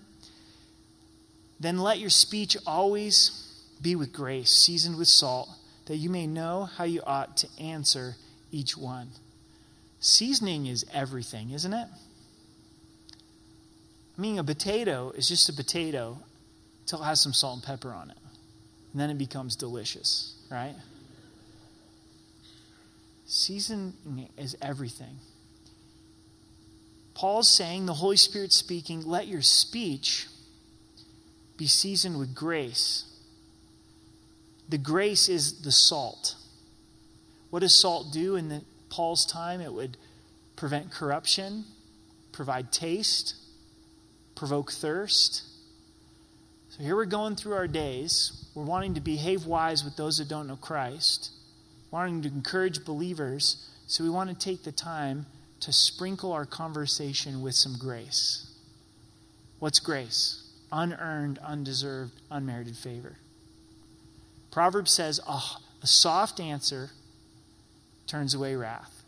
[1.60, 3.44] Then let your speech always
[3.80, 5.48] be with grace, seasoned with salt,
[5.86, 8.16] that you may know how you ought to answer
[8.50, 9.08] each one.
[10.00, 11.88] Seasoning is everything, isn't it?
[14.16, 16.18] I mean, a potato is just a potato
[16.82, 18.16] until it has some salt and pepper on it.
[18.92, 20.74] And then it becomes delicious, right?
[23.26, 25.18] Seasoning is everything.
[27.14, 30.26] Paul's saying, the Holy Spirit speaking, let your speech
[31.56, 33.04] be seasoned with grace.
[34.68, 36.36] The grace is the salt.
[37.50, 39.96] What does salt do in the Paul's time, it would
[40.56, 41.64] prevent corruption,
[42.32, 43.34] provide taste,
[44.34, 45.42] provoke thirst.
[46.70, 48.46] So here we're going through our days.
[48.54, 51.32] We're wanting to behave wise with those that don't know Christ,
[51.90, 53.68] wanting to encourage believers.
[53.86, 55.26] So we want to take the time
[55.60, 58.50] to sprinkle our conversation with some grace.
[59.58, 60.44] What's grace?
[60.70, 63.16] Unearned, undeserved, unmerited favor.
[64.50, 66.90] Proverbs says oh, a soft answer
[68.08, 69.02] turns away wrath.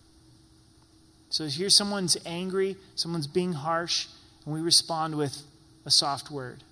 [1.31, 4.07] So here someone's angry, someone's being harsh,
[4.45, 5.43] and we respond with
[5.85, 6.63] a soft word.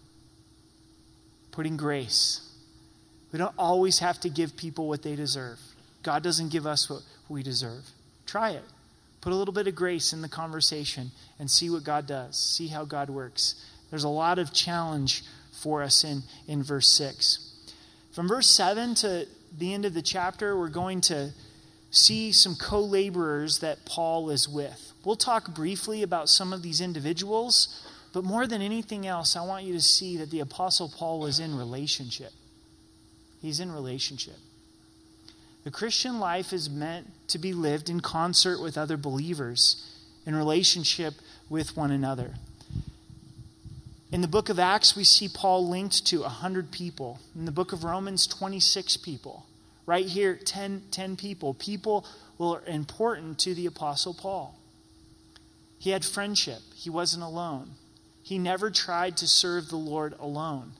[1.50, 2.40] Putting grace.
[3.32, 5.58] We don't always have to give people what they deserve.
[6.02, 7.84] God doesn't give us what we deserve.
[8.26, 8.64] Try it.
[9.20, 12.36] Put a little bit of grace in the conversation and see what God does.
[12.38, 13.54] See how God works.
[13.90, 17.44] There's a lot of challenge for us in, in verse 6.
[18.12, 21.30] From verse 7 to the end of the chapter, we're going to
[21.90, 24.92] see some co laborers that Paul is with.
[25.04, 29.64] We'll talk briefly about some of these individuals, but more than anything else, I want
[29.64, 32.32] you to see that the Apostle Paul was in relationship.
[33.40, 34.36] He's in relationship.
[35.64, 39.84] The Christian life is meant to be lived in concert with other believers,
[40.26, 41.14] in relationship
[41.48, 42.34] with one another.
[44.10, 47.20] In the book of Acts, we see Paul linked to 100 people.
[47.34, 49.44] In the book of Romans, 26 people.
[49.88, 51.54] Right here, 10, 10 people.
[51.54, 52.04] People
[52.36, 54.54] were important to the Apostle Paul.
[55.78, 57.70] He had friendship, he wasn't alone.
[58.22, 60.72] He never tried to serve the Lord alone.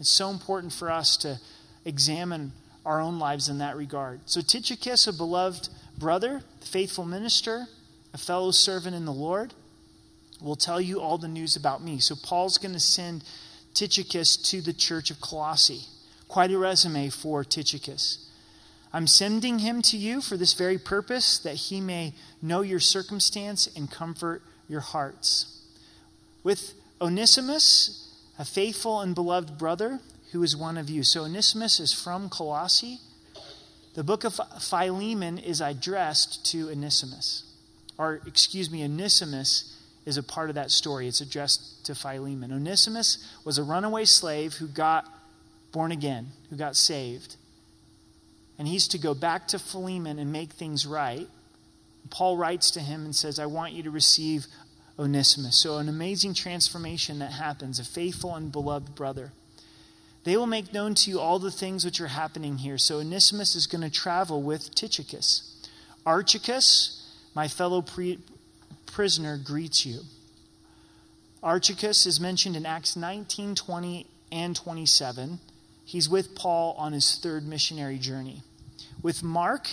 [0.00, 1.38] It's so important for us to
[1.84, 2.50] examine
[2.84, 4.22] our own lives in that regard.
[4.26, 7.66] So, Tychicus, a beloved brother, faithful minister,
[8.12, 9.54] a fellow servant in the Lord,
[10.40, 12.00] will tell you all the news about me.
[12.00, 13.22] So, Paul's going to send
[13.72, 15.82] Tychicus to the church of Colossae.
[16.26, 18.27] Quite a resume for Tychicus.
[18.92, 23.68] I'm sending him to you for this very purpose, that he may know your circumstance
[23.76, 25.62] and comfort your hearts.
[26.42, 30.00] With Onesimus, a faithful and beloved brother
[30.32, 31.02] who is one of you.
[31.02, 32.98] So Onesimus is from Colossae.
[33.94, 37.44] The book of Philemon is addressed to Onesimus.
[37.98, 39.76] Or, excuse me, Onesimus
[40.06, 41.08] is a part of that story.
[41.08, 42.52] It's addressed to Philemon.
[42.52, 45.06] Onesimus was a runaway slave who got
[45.72, 47.36] born again, who got saved.
[48.58, 51.28] And he's to go back to Philemon and make things right.
[52.10, 54.46] Paul writes to him and says, I want you to receive
[54.98, 55.56] Onesimus.
[55.56, 59.32] So, an amazing transformation that happens, a faithful and beloved brother.
[60.24, 62.78] They will make known to you all the things which are happening here.
[62.78, 65.54] So, Onesimus is going to travel with Tychicus.
[66.06, 68.18] Aristarchus, my fellow pre-
[68.86, 70.00] prisoner, greets you.
[71.44, 75.38] Aristarchus is mentioned in Acts 19, 20, and 27.
[75.88, 78.42] He's with Paul on his third missionary journey.
[79.02, 79.68] With Mark,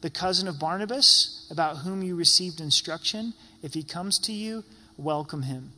[0.00, 4.62] the cousin of Barnabas, about whom you received instruction, if he comes to you,
[4.96, 5.72] welcome him.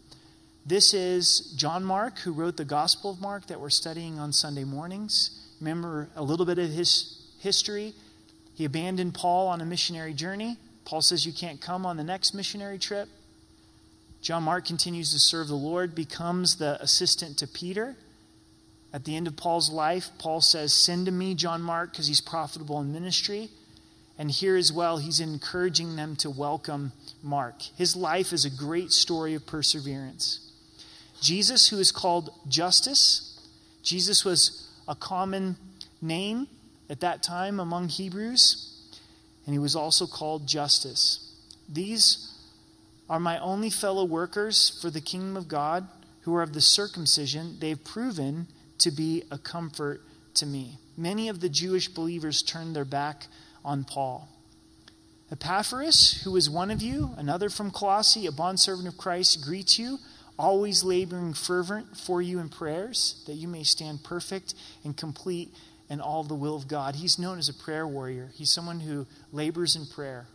[0.67, 4.65] This is John Mark, who wrote the Gospel of Mark that we're studying on Sunday
[4.65, 5.31] mornings.
[5.59, 7.95] Remember a little bit of his history.
[8.57, 10.59] He abandoned Paul on a missionary journey.
[10.85, 13.09] Paul says you can't come on the next missionary trip.
[14.21, 17.97] John Mark continues to serve the Lord, becomes the assistant to Peter.
[18.93, 22.21] At the end of Paul's life, Paul says, Send to me John Mark because he's
[22.21, 23.51] profitable in ministry.
[24.19, 27.63] And here as well, he's encouraging them to welcome Mark.
[27.77, 30.51] His life is a great story of perseverance.
[31.21, 33.41] Jesus, who is called Justus,
[33.83, 35.57] Jesus was a common
[36.01, 36.49] name
[36.91, 38.73] at that time among Hebrews,
[39.45, 41.33] and he was also called Justus.
[41.69, 42.35] These
[43.09, 45.87] are my only fellow workers for the kingdom of God
[46.23, 47.57] who are of the circumcision.
[47.61, 48.47] They've proven
[48.79, 50.01] to be a comfort
[50.35, 50.79] to me.
[50.97, 53.27] Many of the Jewish believers turned their back
[53.65, 54.29] on Paul.
[55.31, 59.99] Epaphras, who is one of you, another from Colossae, a bondservant of Christ, greets you,
[60.39, 64.55] always laboring fervent for you in prayers, that you may stand perfect
[64.85, 65.53] and complete
[65.91, 66.97] in all the will of God.
[66.97, 70.27] He's known as a prayer warrior, he's someone who labors in prayer.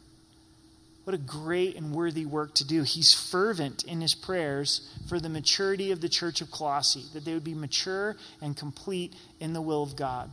[1.03, 2.83] What a great and worthy work to do.
[2.83, 7.33] He's fervent in his prayers for the maturity of the church of Colossae, that they
[7.33, 10.29] would be mature and complete in the will of God.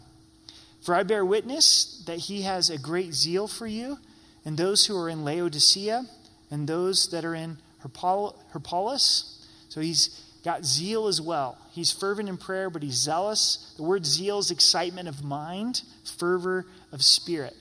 [0.81, 3.99] For I bear witness that he has a great zeal for you,
[4.45, 6.07] and those who are in Laodicea,
[6.51, 9.47] and those that are in Hierapolis.
[9.69, 11.59] So he's got zeal as well.
[11.73, 13.75] He's fervent in prayer, but he's zealous.
[13.77, 17.57] The word zeal is excitement of mind, fervor of spirit.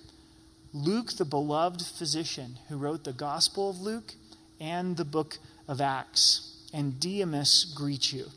[0.73, 4.13] Luke, the beloved physician who wrote the Gospel of Luke
[4.59, 8.27] and the book of Acts, and Demas greet you.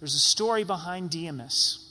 [0.00, 1.82] There's a story behind Demas.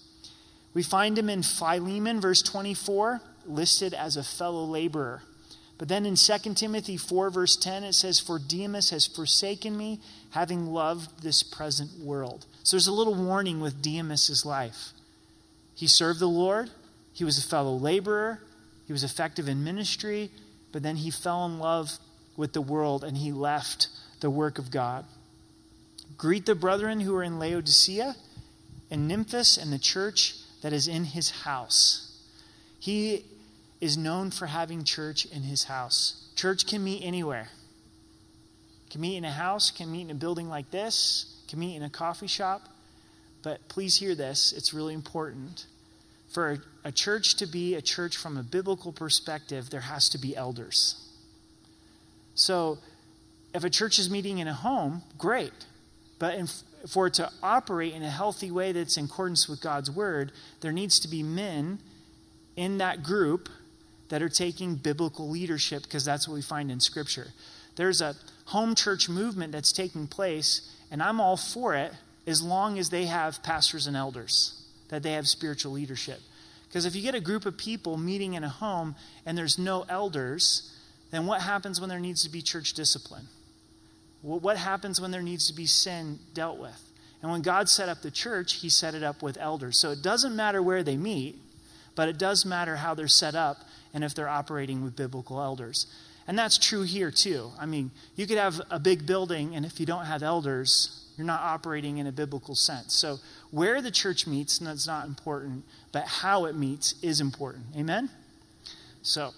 [0.74, 5.24] We find him in Philemon, verse 24, listed as a fellow laborer.
[5.78, 10.00] But then in 2 Timothy 4, verse 10, it says, For Demas has forsaken me,
[10.32, 12.46] having loved this present world.
[12.64, 14.92] So there's a little warning with Demas' life.
[15.74, 16.70] He served the Lord,
[17.14, 18.42] he was a fellow laborer,
[18.86, 20.30] he was effective in ministry,
[20.72, 21.98] but then he fell in love
[22.38, 23.88] with the world and he left
[24.20, 25.06] the work of God.
[26.18, 28.16] Greet the brethren who are in Laodicea
[28.92, 32.22] and Nymphas and the church that is in his house.
[32.80, 33.26] He
[33.82, 36.32] is known for having church in his house.
[36.36, 37.50] Church can meet anywhere.
[38.90, 41.84] Can meet in a house, can meet in a building like this, can meet in
[41.84, 42.70] a coffee shop.
[43.44, 45.66] But please hear this, it's really important.
[46.30, 50.36] For a, church to be a church from a biblical perspective, there has to be
[50.36, 50.96] elders.
[52.36, 52.78] So,
[53.54, 55.54] if a church is meeting in a home, great.
[56.20, 56.48] But in,
[56.88, 60.32] for it to operate in a healthy way that's in accordance with God's word,
[60.62, 61.80] there needs to be men
[62.56, 63.50] in that group
[64.10, 67.28] that are taking biblical leadership because that's what we find in Scripture.
[67.76, 68.16] There's a
[68.46, 71.94] home church movement that's taking place, and I'm all for it
[72.28, 76.20] as long as they have pastors and elders, that they have spiritual leadership.
[76.68, 78.96] Because if you get a group of people meeting in a home
[79.26, 80.74] and there's no elders,
[81.12, 83.28] then what happens when there needs to be church discipline?
[84.22, 86.82] What happens when there needs to be sin dealt with?
[87.22, 89.78] And when God set up the church, he set it up with elders.
[89.78, 91.38] So it doesn't matter where they meet,
[91.96, 93.58] but it does matter how they're set up
[93.94, 95.88] and if they're operating with biblical elders.
[96.28, 97.52] And that's true here too.
[97.60, 101.28] I mean, you could have a big building, and if you don't have elders, you're
[101.28, 102.94] not operating in a biblical sense.
[102.94, 103.20] So,
[103.56, 107.64] where the church meets, and that's not important, but how it meets is important.
[107.78, 108.10] Amen?
[109.02, 109.32] So,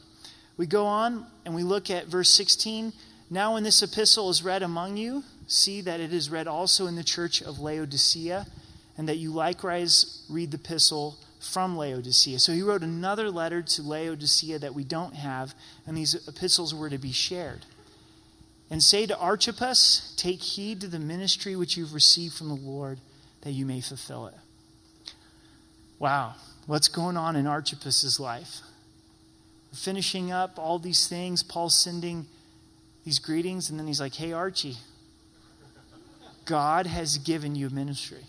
[0.57, 2.93] we go on and we look at verse 16.
[3.29, 6.95] Now, when this epistle is read among you, see that it is read also in
[6.95, 8.47] the church of Laodicea,
[8.97, 12.39] and that you likewise read the epistle from Laodicea.
[12.39, 15.53] So he wrote another letter to Laodicea that we don't have,
[15.85, 17.67] and these epistles were to be shared.
[18.71, 22.97] And say to Archippus, Take heed to the ministry which you've received from the Lord,
[23.41, 24.35] that you may fulfill it.
[25.99, 26.35] Wow,
[26.65, 28.59] what's going on in Archippus's life?
[29.73, 31.43] Finishing up all these things.
[31.43, 32.25] Paul's sending
[33.03, 34.77] these greetings, and then he's like, Hey, Archie,
[36.45, 38.25] God has given you ministry.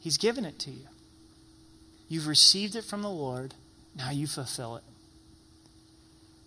[0.00, 0.86] He's given it to you.
[2.08, 3.54] You've received it from the Lord.
[3.96, 4.84] Now you fulfill it.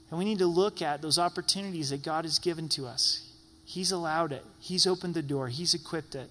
[0.09, 3.28] And we need to look at those opportunities that God has given to us.
[3.65, 6.30] He's allowed it, He's opened the door, He's equipped it.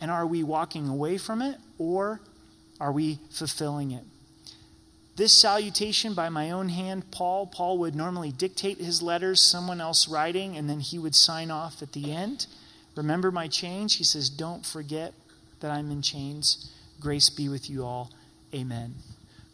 [0.00, 2.20] And are we walking away from it or
[2.80, 4.04] are we fulfilling it?
[5.16, 10.06] This salutation by my own hand, Paul, Paul would normally dictate his letters, someone else
[10.08, 12.46] writing, and then he would sign off at the end.
[12.94, 13.96] Remember my change?
[13.96, 15.14] He says, Don't forget
[15.60, 16.70] that I'm in chains.
[17.00, 18.10] Grace be with you all.
[18.54, 18.94] Amen.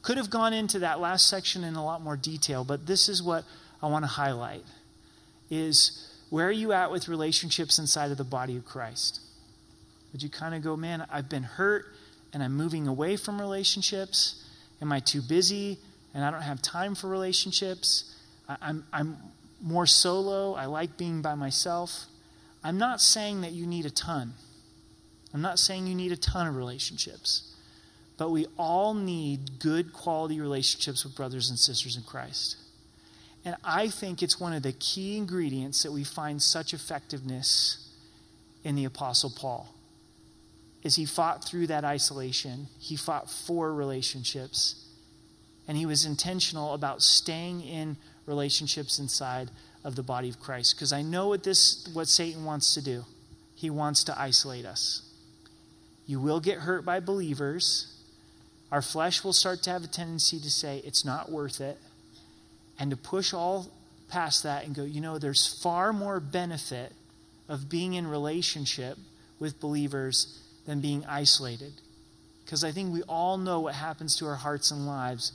[0.03, 3.22] Could have gone into that last section in a lot more detail, but this is
[3.22, 3.45] what
[3.80, 4.64] I want to highlight
[5.49, 9.20] is where are you at with relationships inside of the body of Christ?
[10.12, 11.86] Would you kind of go, man, I've been hurt
[12.32, 14.44] and I'm moving away from relationships?
[14.80, 15.78] Am I too busy
[16.14, 18.14] and I don't have time for relationships?
[18.48, 19.16] I'm, I'm
[19.60, 20.54] more solo.
[20.54, 22.06] I like being by myself.
[22.64, 24.34] I'm not saying that you need a ton.
[25.32, 27.54] I'm not saying you need a ton of relationships.
[28.18, 32.56] But we all need good quality relationships with brothers and sisters in Christ.
[33.44, 37.88] And I think it's one of the key ingredients that we find such effectiveness
[38.62, 39.74] in the Apostle Paul.
[40.85, 44.85] As he fought through that isolation, he fought for relationships,
[45.68, 49.51] and he was intentional about staying in relationships inside
[49.85, 50.74] of the body of Christ.
[50.74, 53.05] Because I know what this what Satan wants to do.
[53.55, 55.03] He wants to isolate us.
[56.07, 57.93] You will get hurt by believers
[58.72, 61.78] our flesh will start to have a tendency to say, it's not worth it,
[62.78, 63.70] and to push all
[64.09, 66.93] past that and go, you know, there's far more benefit
[67.51, 68.97] of being in relationship
[69.39, 71.72] with believers than being isolated.
[72.44, 75.32] Because I think we all know what happens to our hearts and lives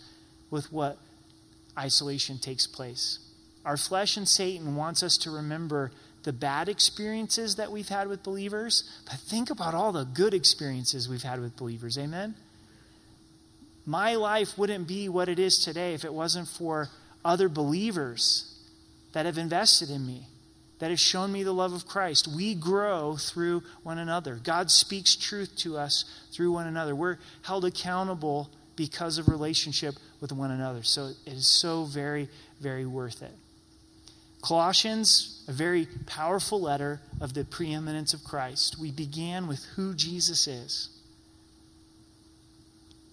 [0.50, 0.98] with what
[1.78, 3.20] isolation takes place.
[3.66, 5.92] Our flesh and Satan wants us to remember
[6.24, 11.08] the bad experiences that we've had with believers, but think about all the good experiences
[11.08, 11.98] we've had with believers.
[11.98, 12.36] Amen?
[13.88, 16.90] my life wouldn't be what it is today if it wasn't for
[17.24, 18.54] other believers
[19.14, 20.28] that have invested in me,
[20.80, 22.28] that has shown me the love of Christ.
[22.28, 24.40] We grow through one another.
[24.44, 26.96] God speaks truth to us through one another.
[26.96, 30.84] We're held accountable because of relationship with one another.
[30.84, 33.34] So it is so very, very worth it.
[34.42, 38.78] Colossians, a very powerful letter of the preeminence of Christ.
[38.80, 40.90] We began with who Jesus is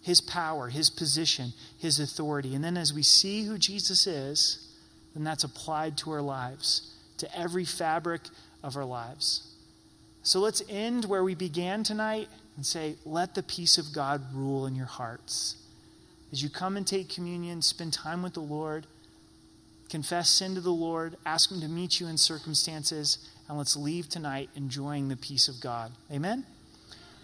[0.04, 2.54] his power, his position, his authority.
[2.54, 4.70] And then as we see who Jesus is,
[5.14, 8.22] then that's applied to our lives, to every fabric
[8.62, 9.54] of our lives.
[10.22, 14.66] So let's end where we began tonight and say, let the peace of God rule
[14.66, 15.56] in your hearts.
[16.32, 18.86] As you come and take communion, spend time with the Lord,
[19.90, 24.08] confess sin to the Lord, ask Him to meet you in circumstances, and let's leave
[24.08, 25.92] tonight enjoying the peace of God.
[26.10, 26.44] Amen?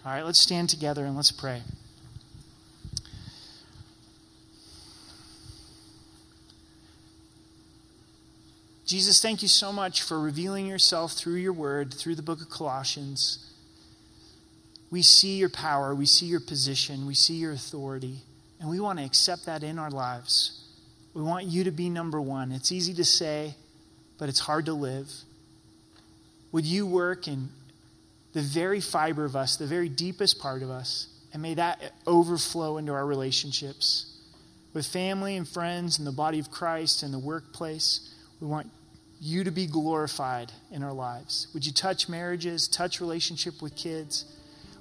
[0.05, 1.63] All right, let's stand together and let's pray.
[8.91, 12.49] Jesus, thank you so much for revealing yourself through your word, through the book of
[12.49, 13.49] Colossians.
[14.91, 18.17] We see your power, we see your position, we see your authority,
[18.59, 20.67] and we want to accept that in our lives.
[21.13, 22.51] We want you to be number one.
[22.51, 23.55] It's easy to say,
[24.17, 25.09] but it's hard to live.
[26.51, 27.47] Would you work in
[28.33, 32.77] the very fiber of us, the very deepest part of us, and may that overflow
[32.77, 34.17] into our relationships
[34.73, 38.13] with family and friends and the body of Christ and the workplace?
[38.41, 38.69] We want
[39.23, 41.47] you to be glorified in our lives.
[41.53, 44.25] Would you touch marriages, touch relationship with kids?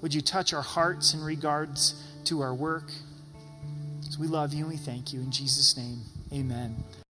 [0.00, 2.90] Would you touch our hearts in regards to our work?
[4.08, 5.20] So we love you and we thank you.
[5.20, 6.00] In Jesus' name,
[6.32, 6.74] amen.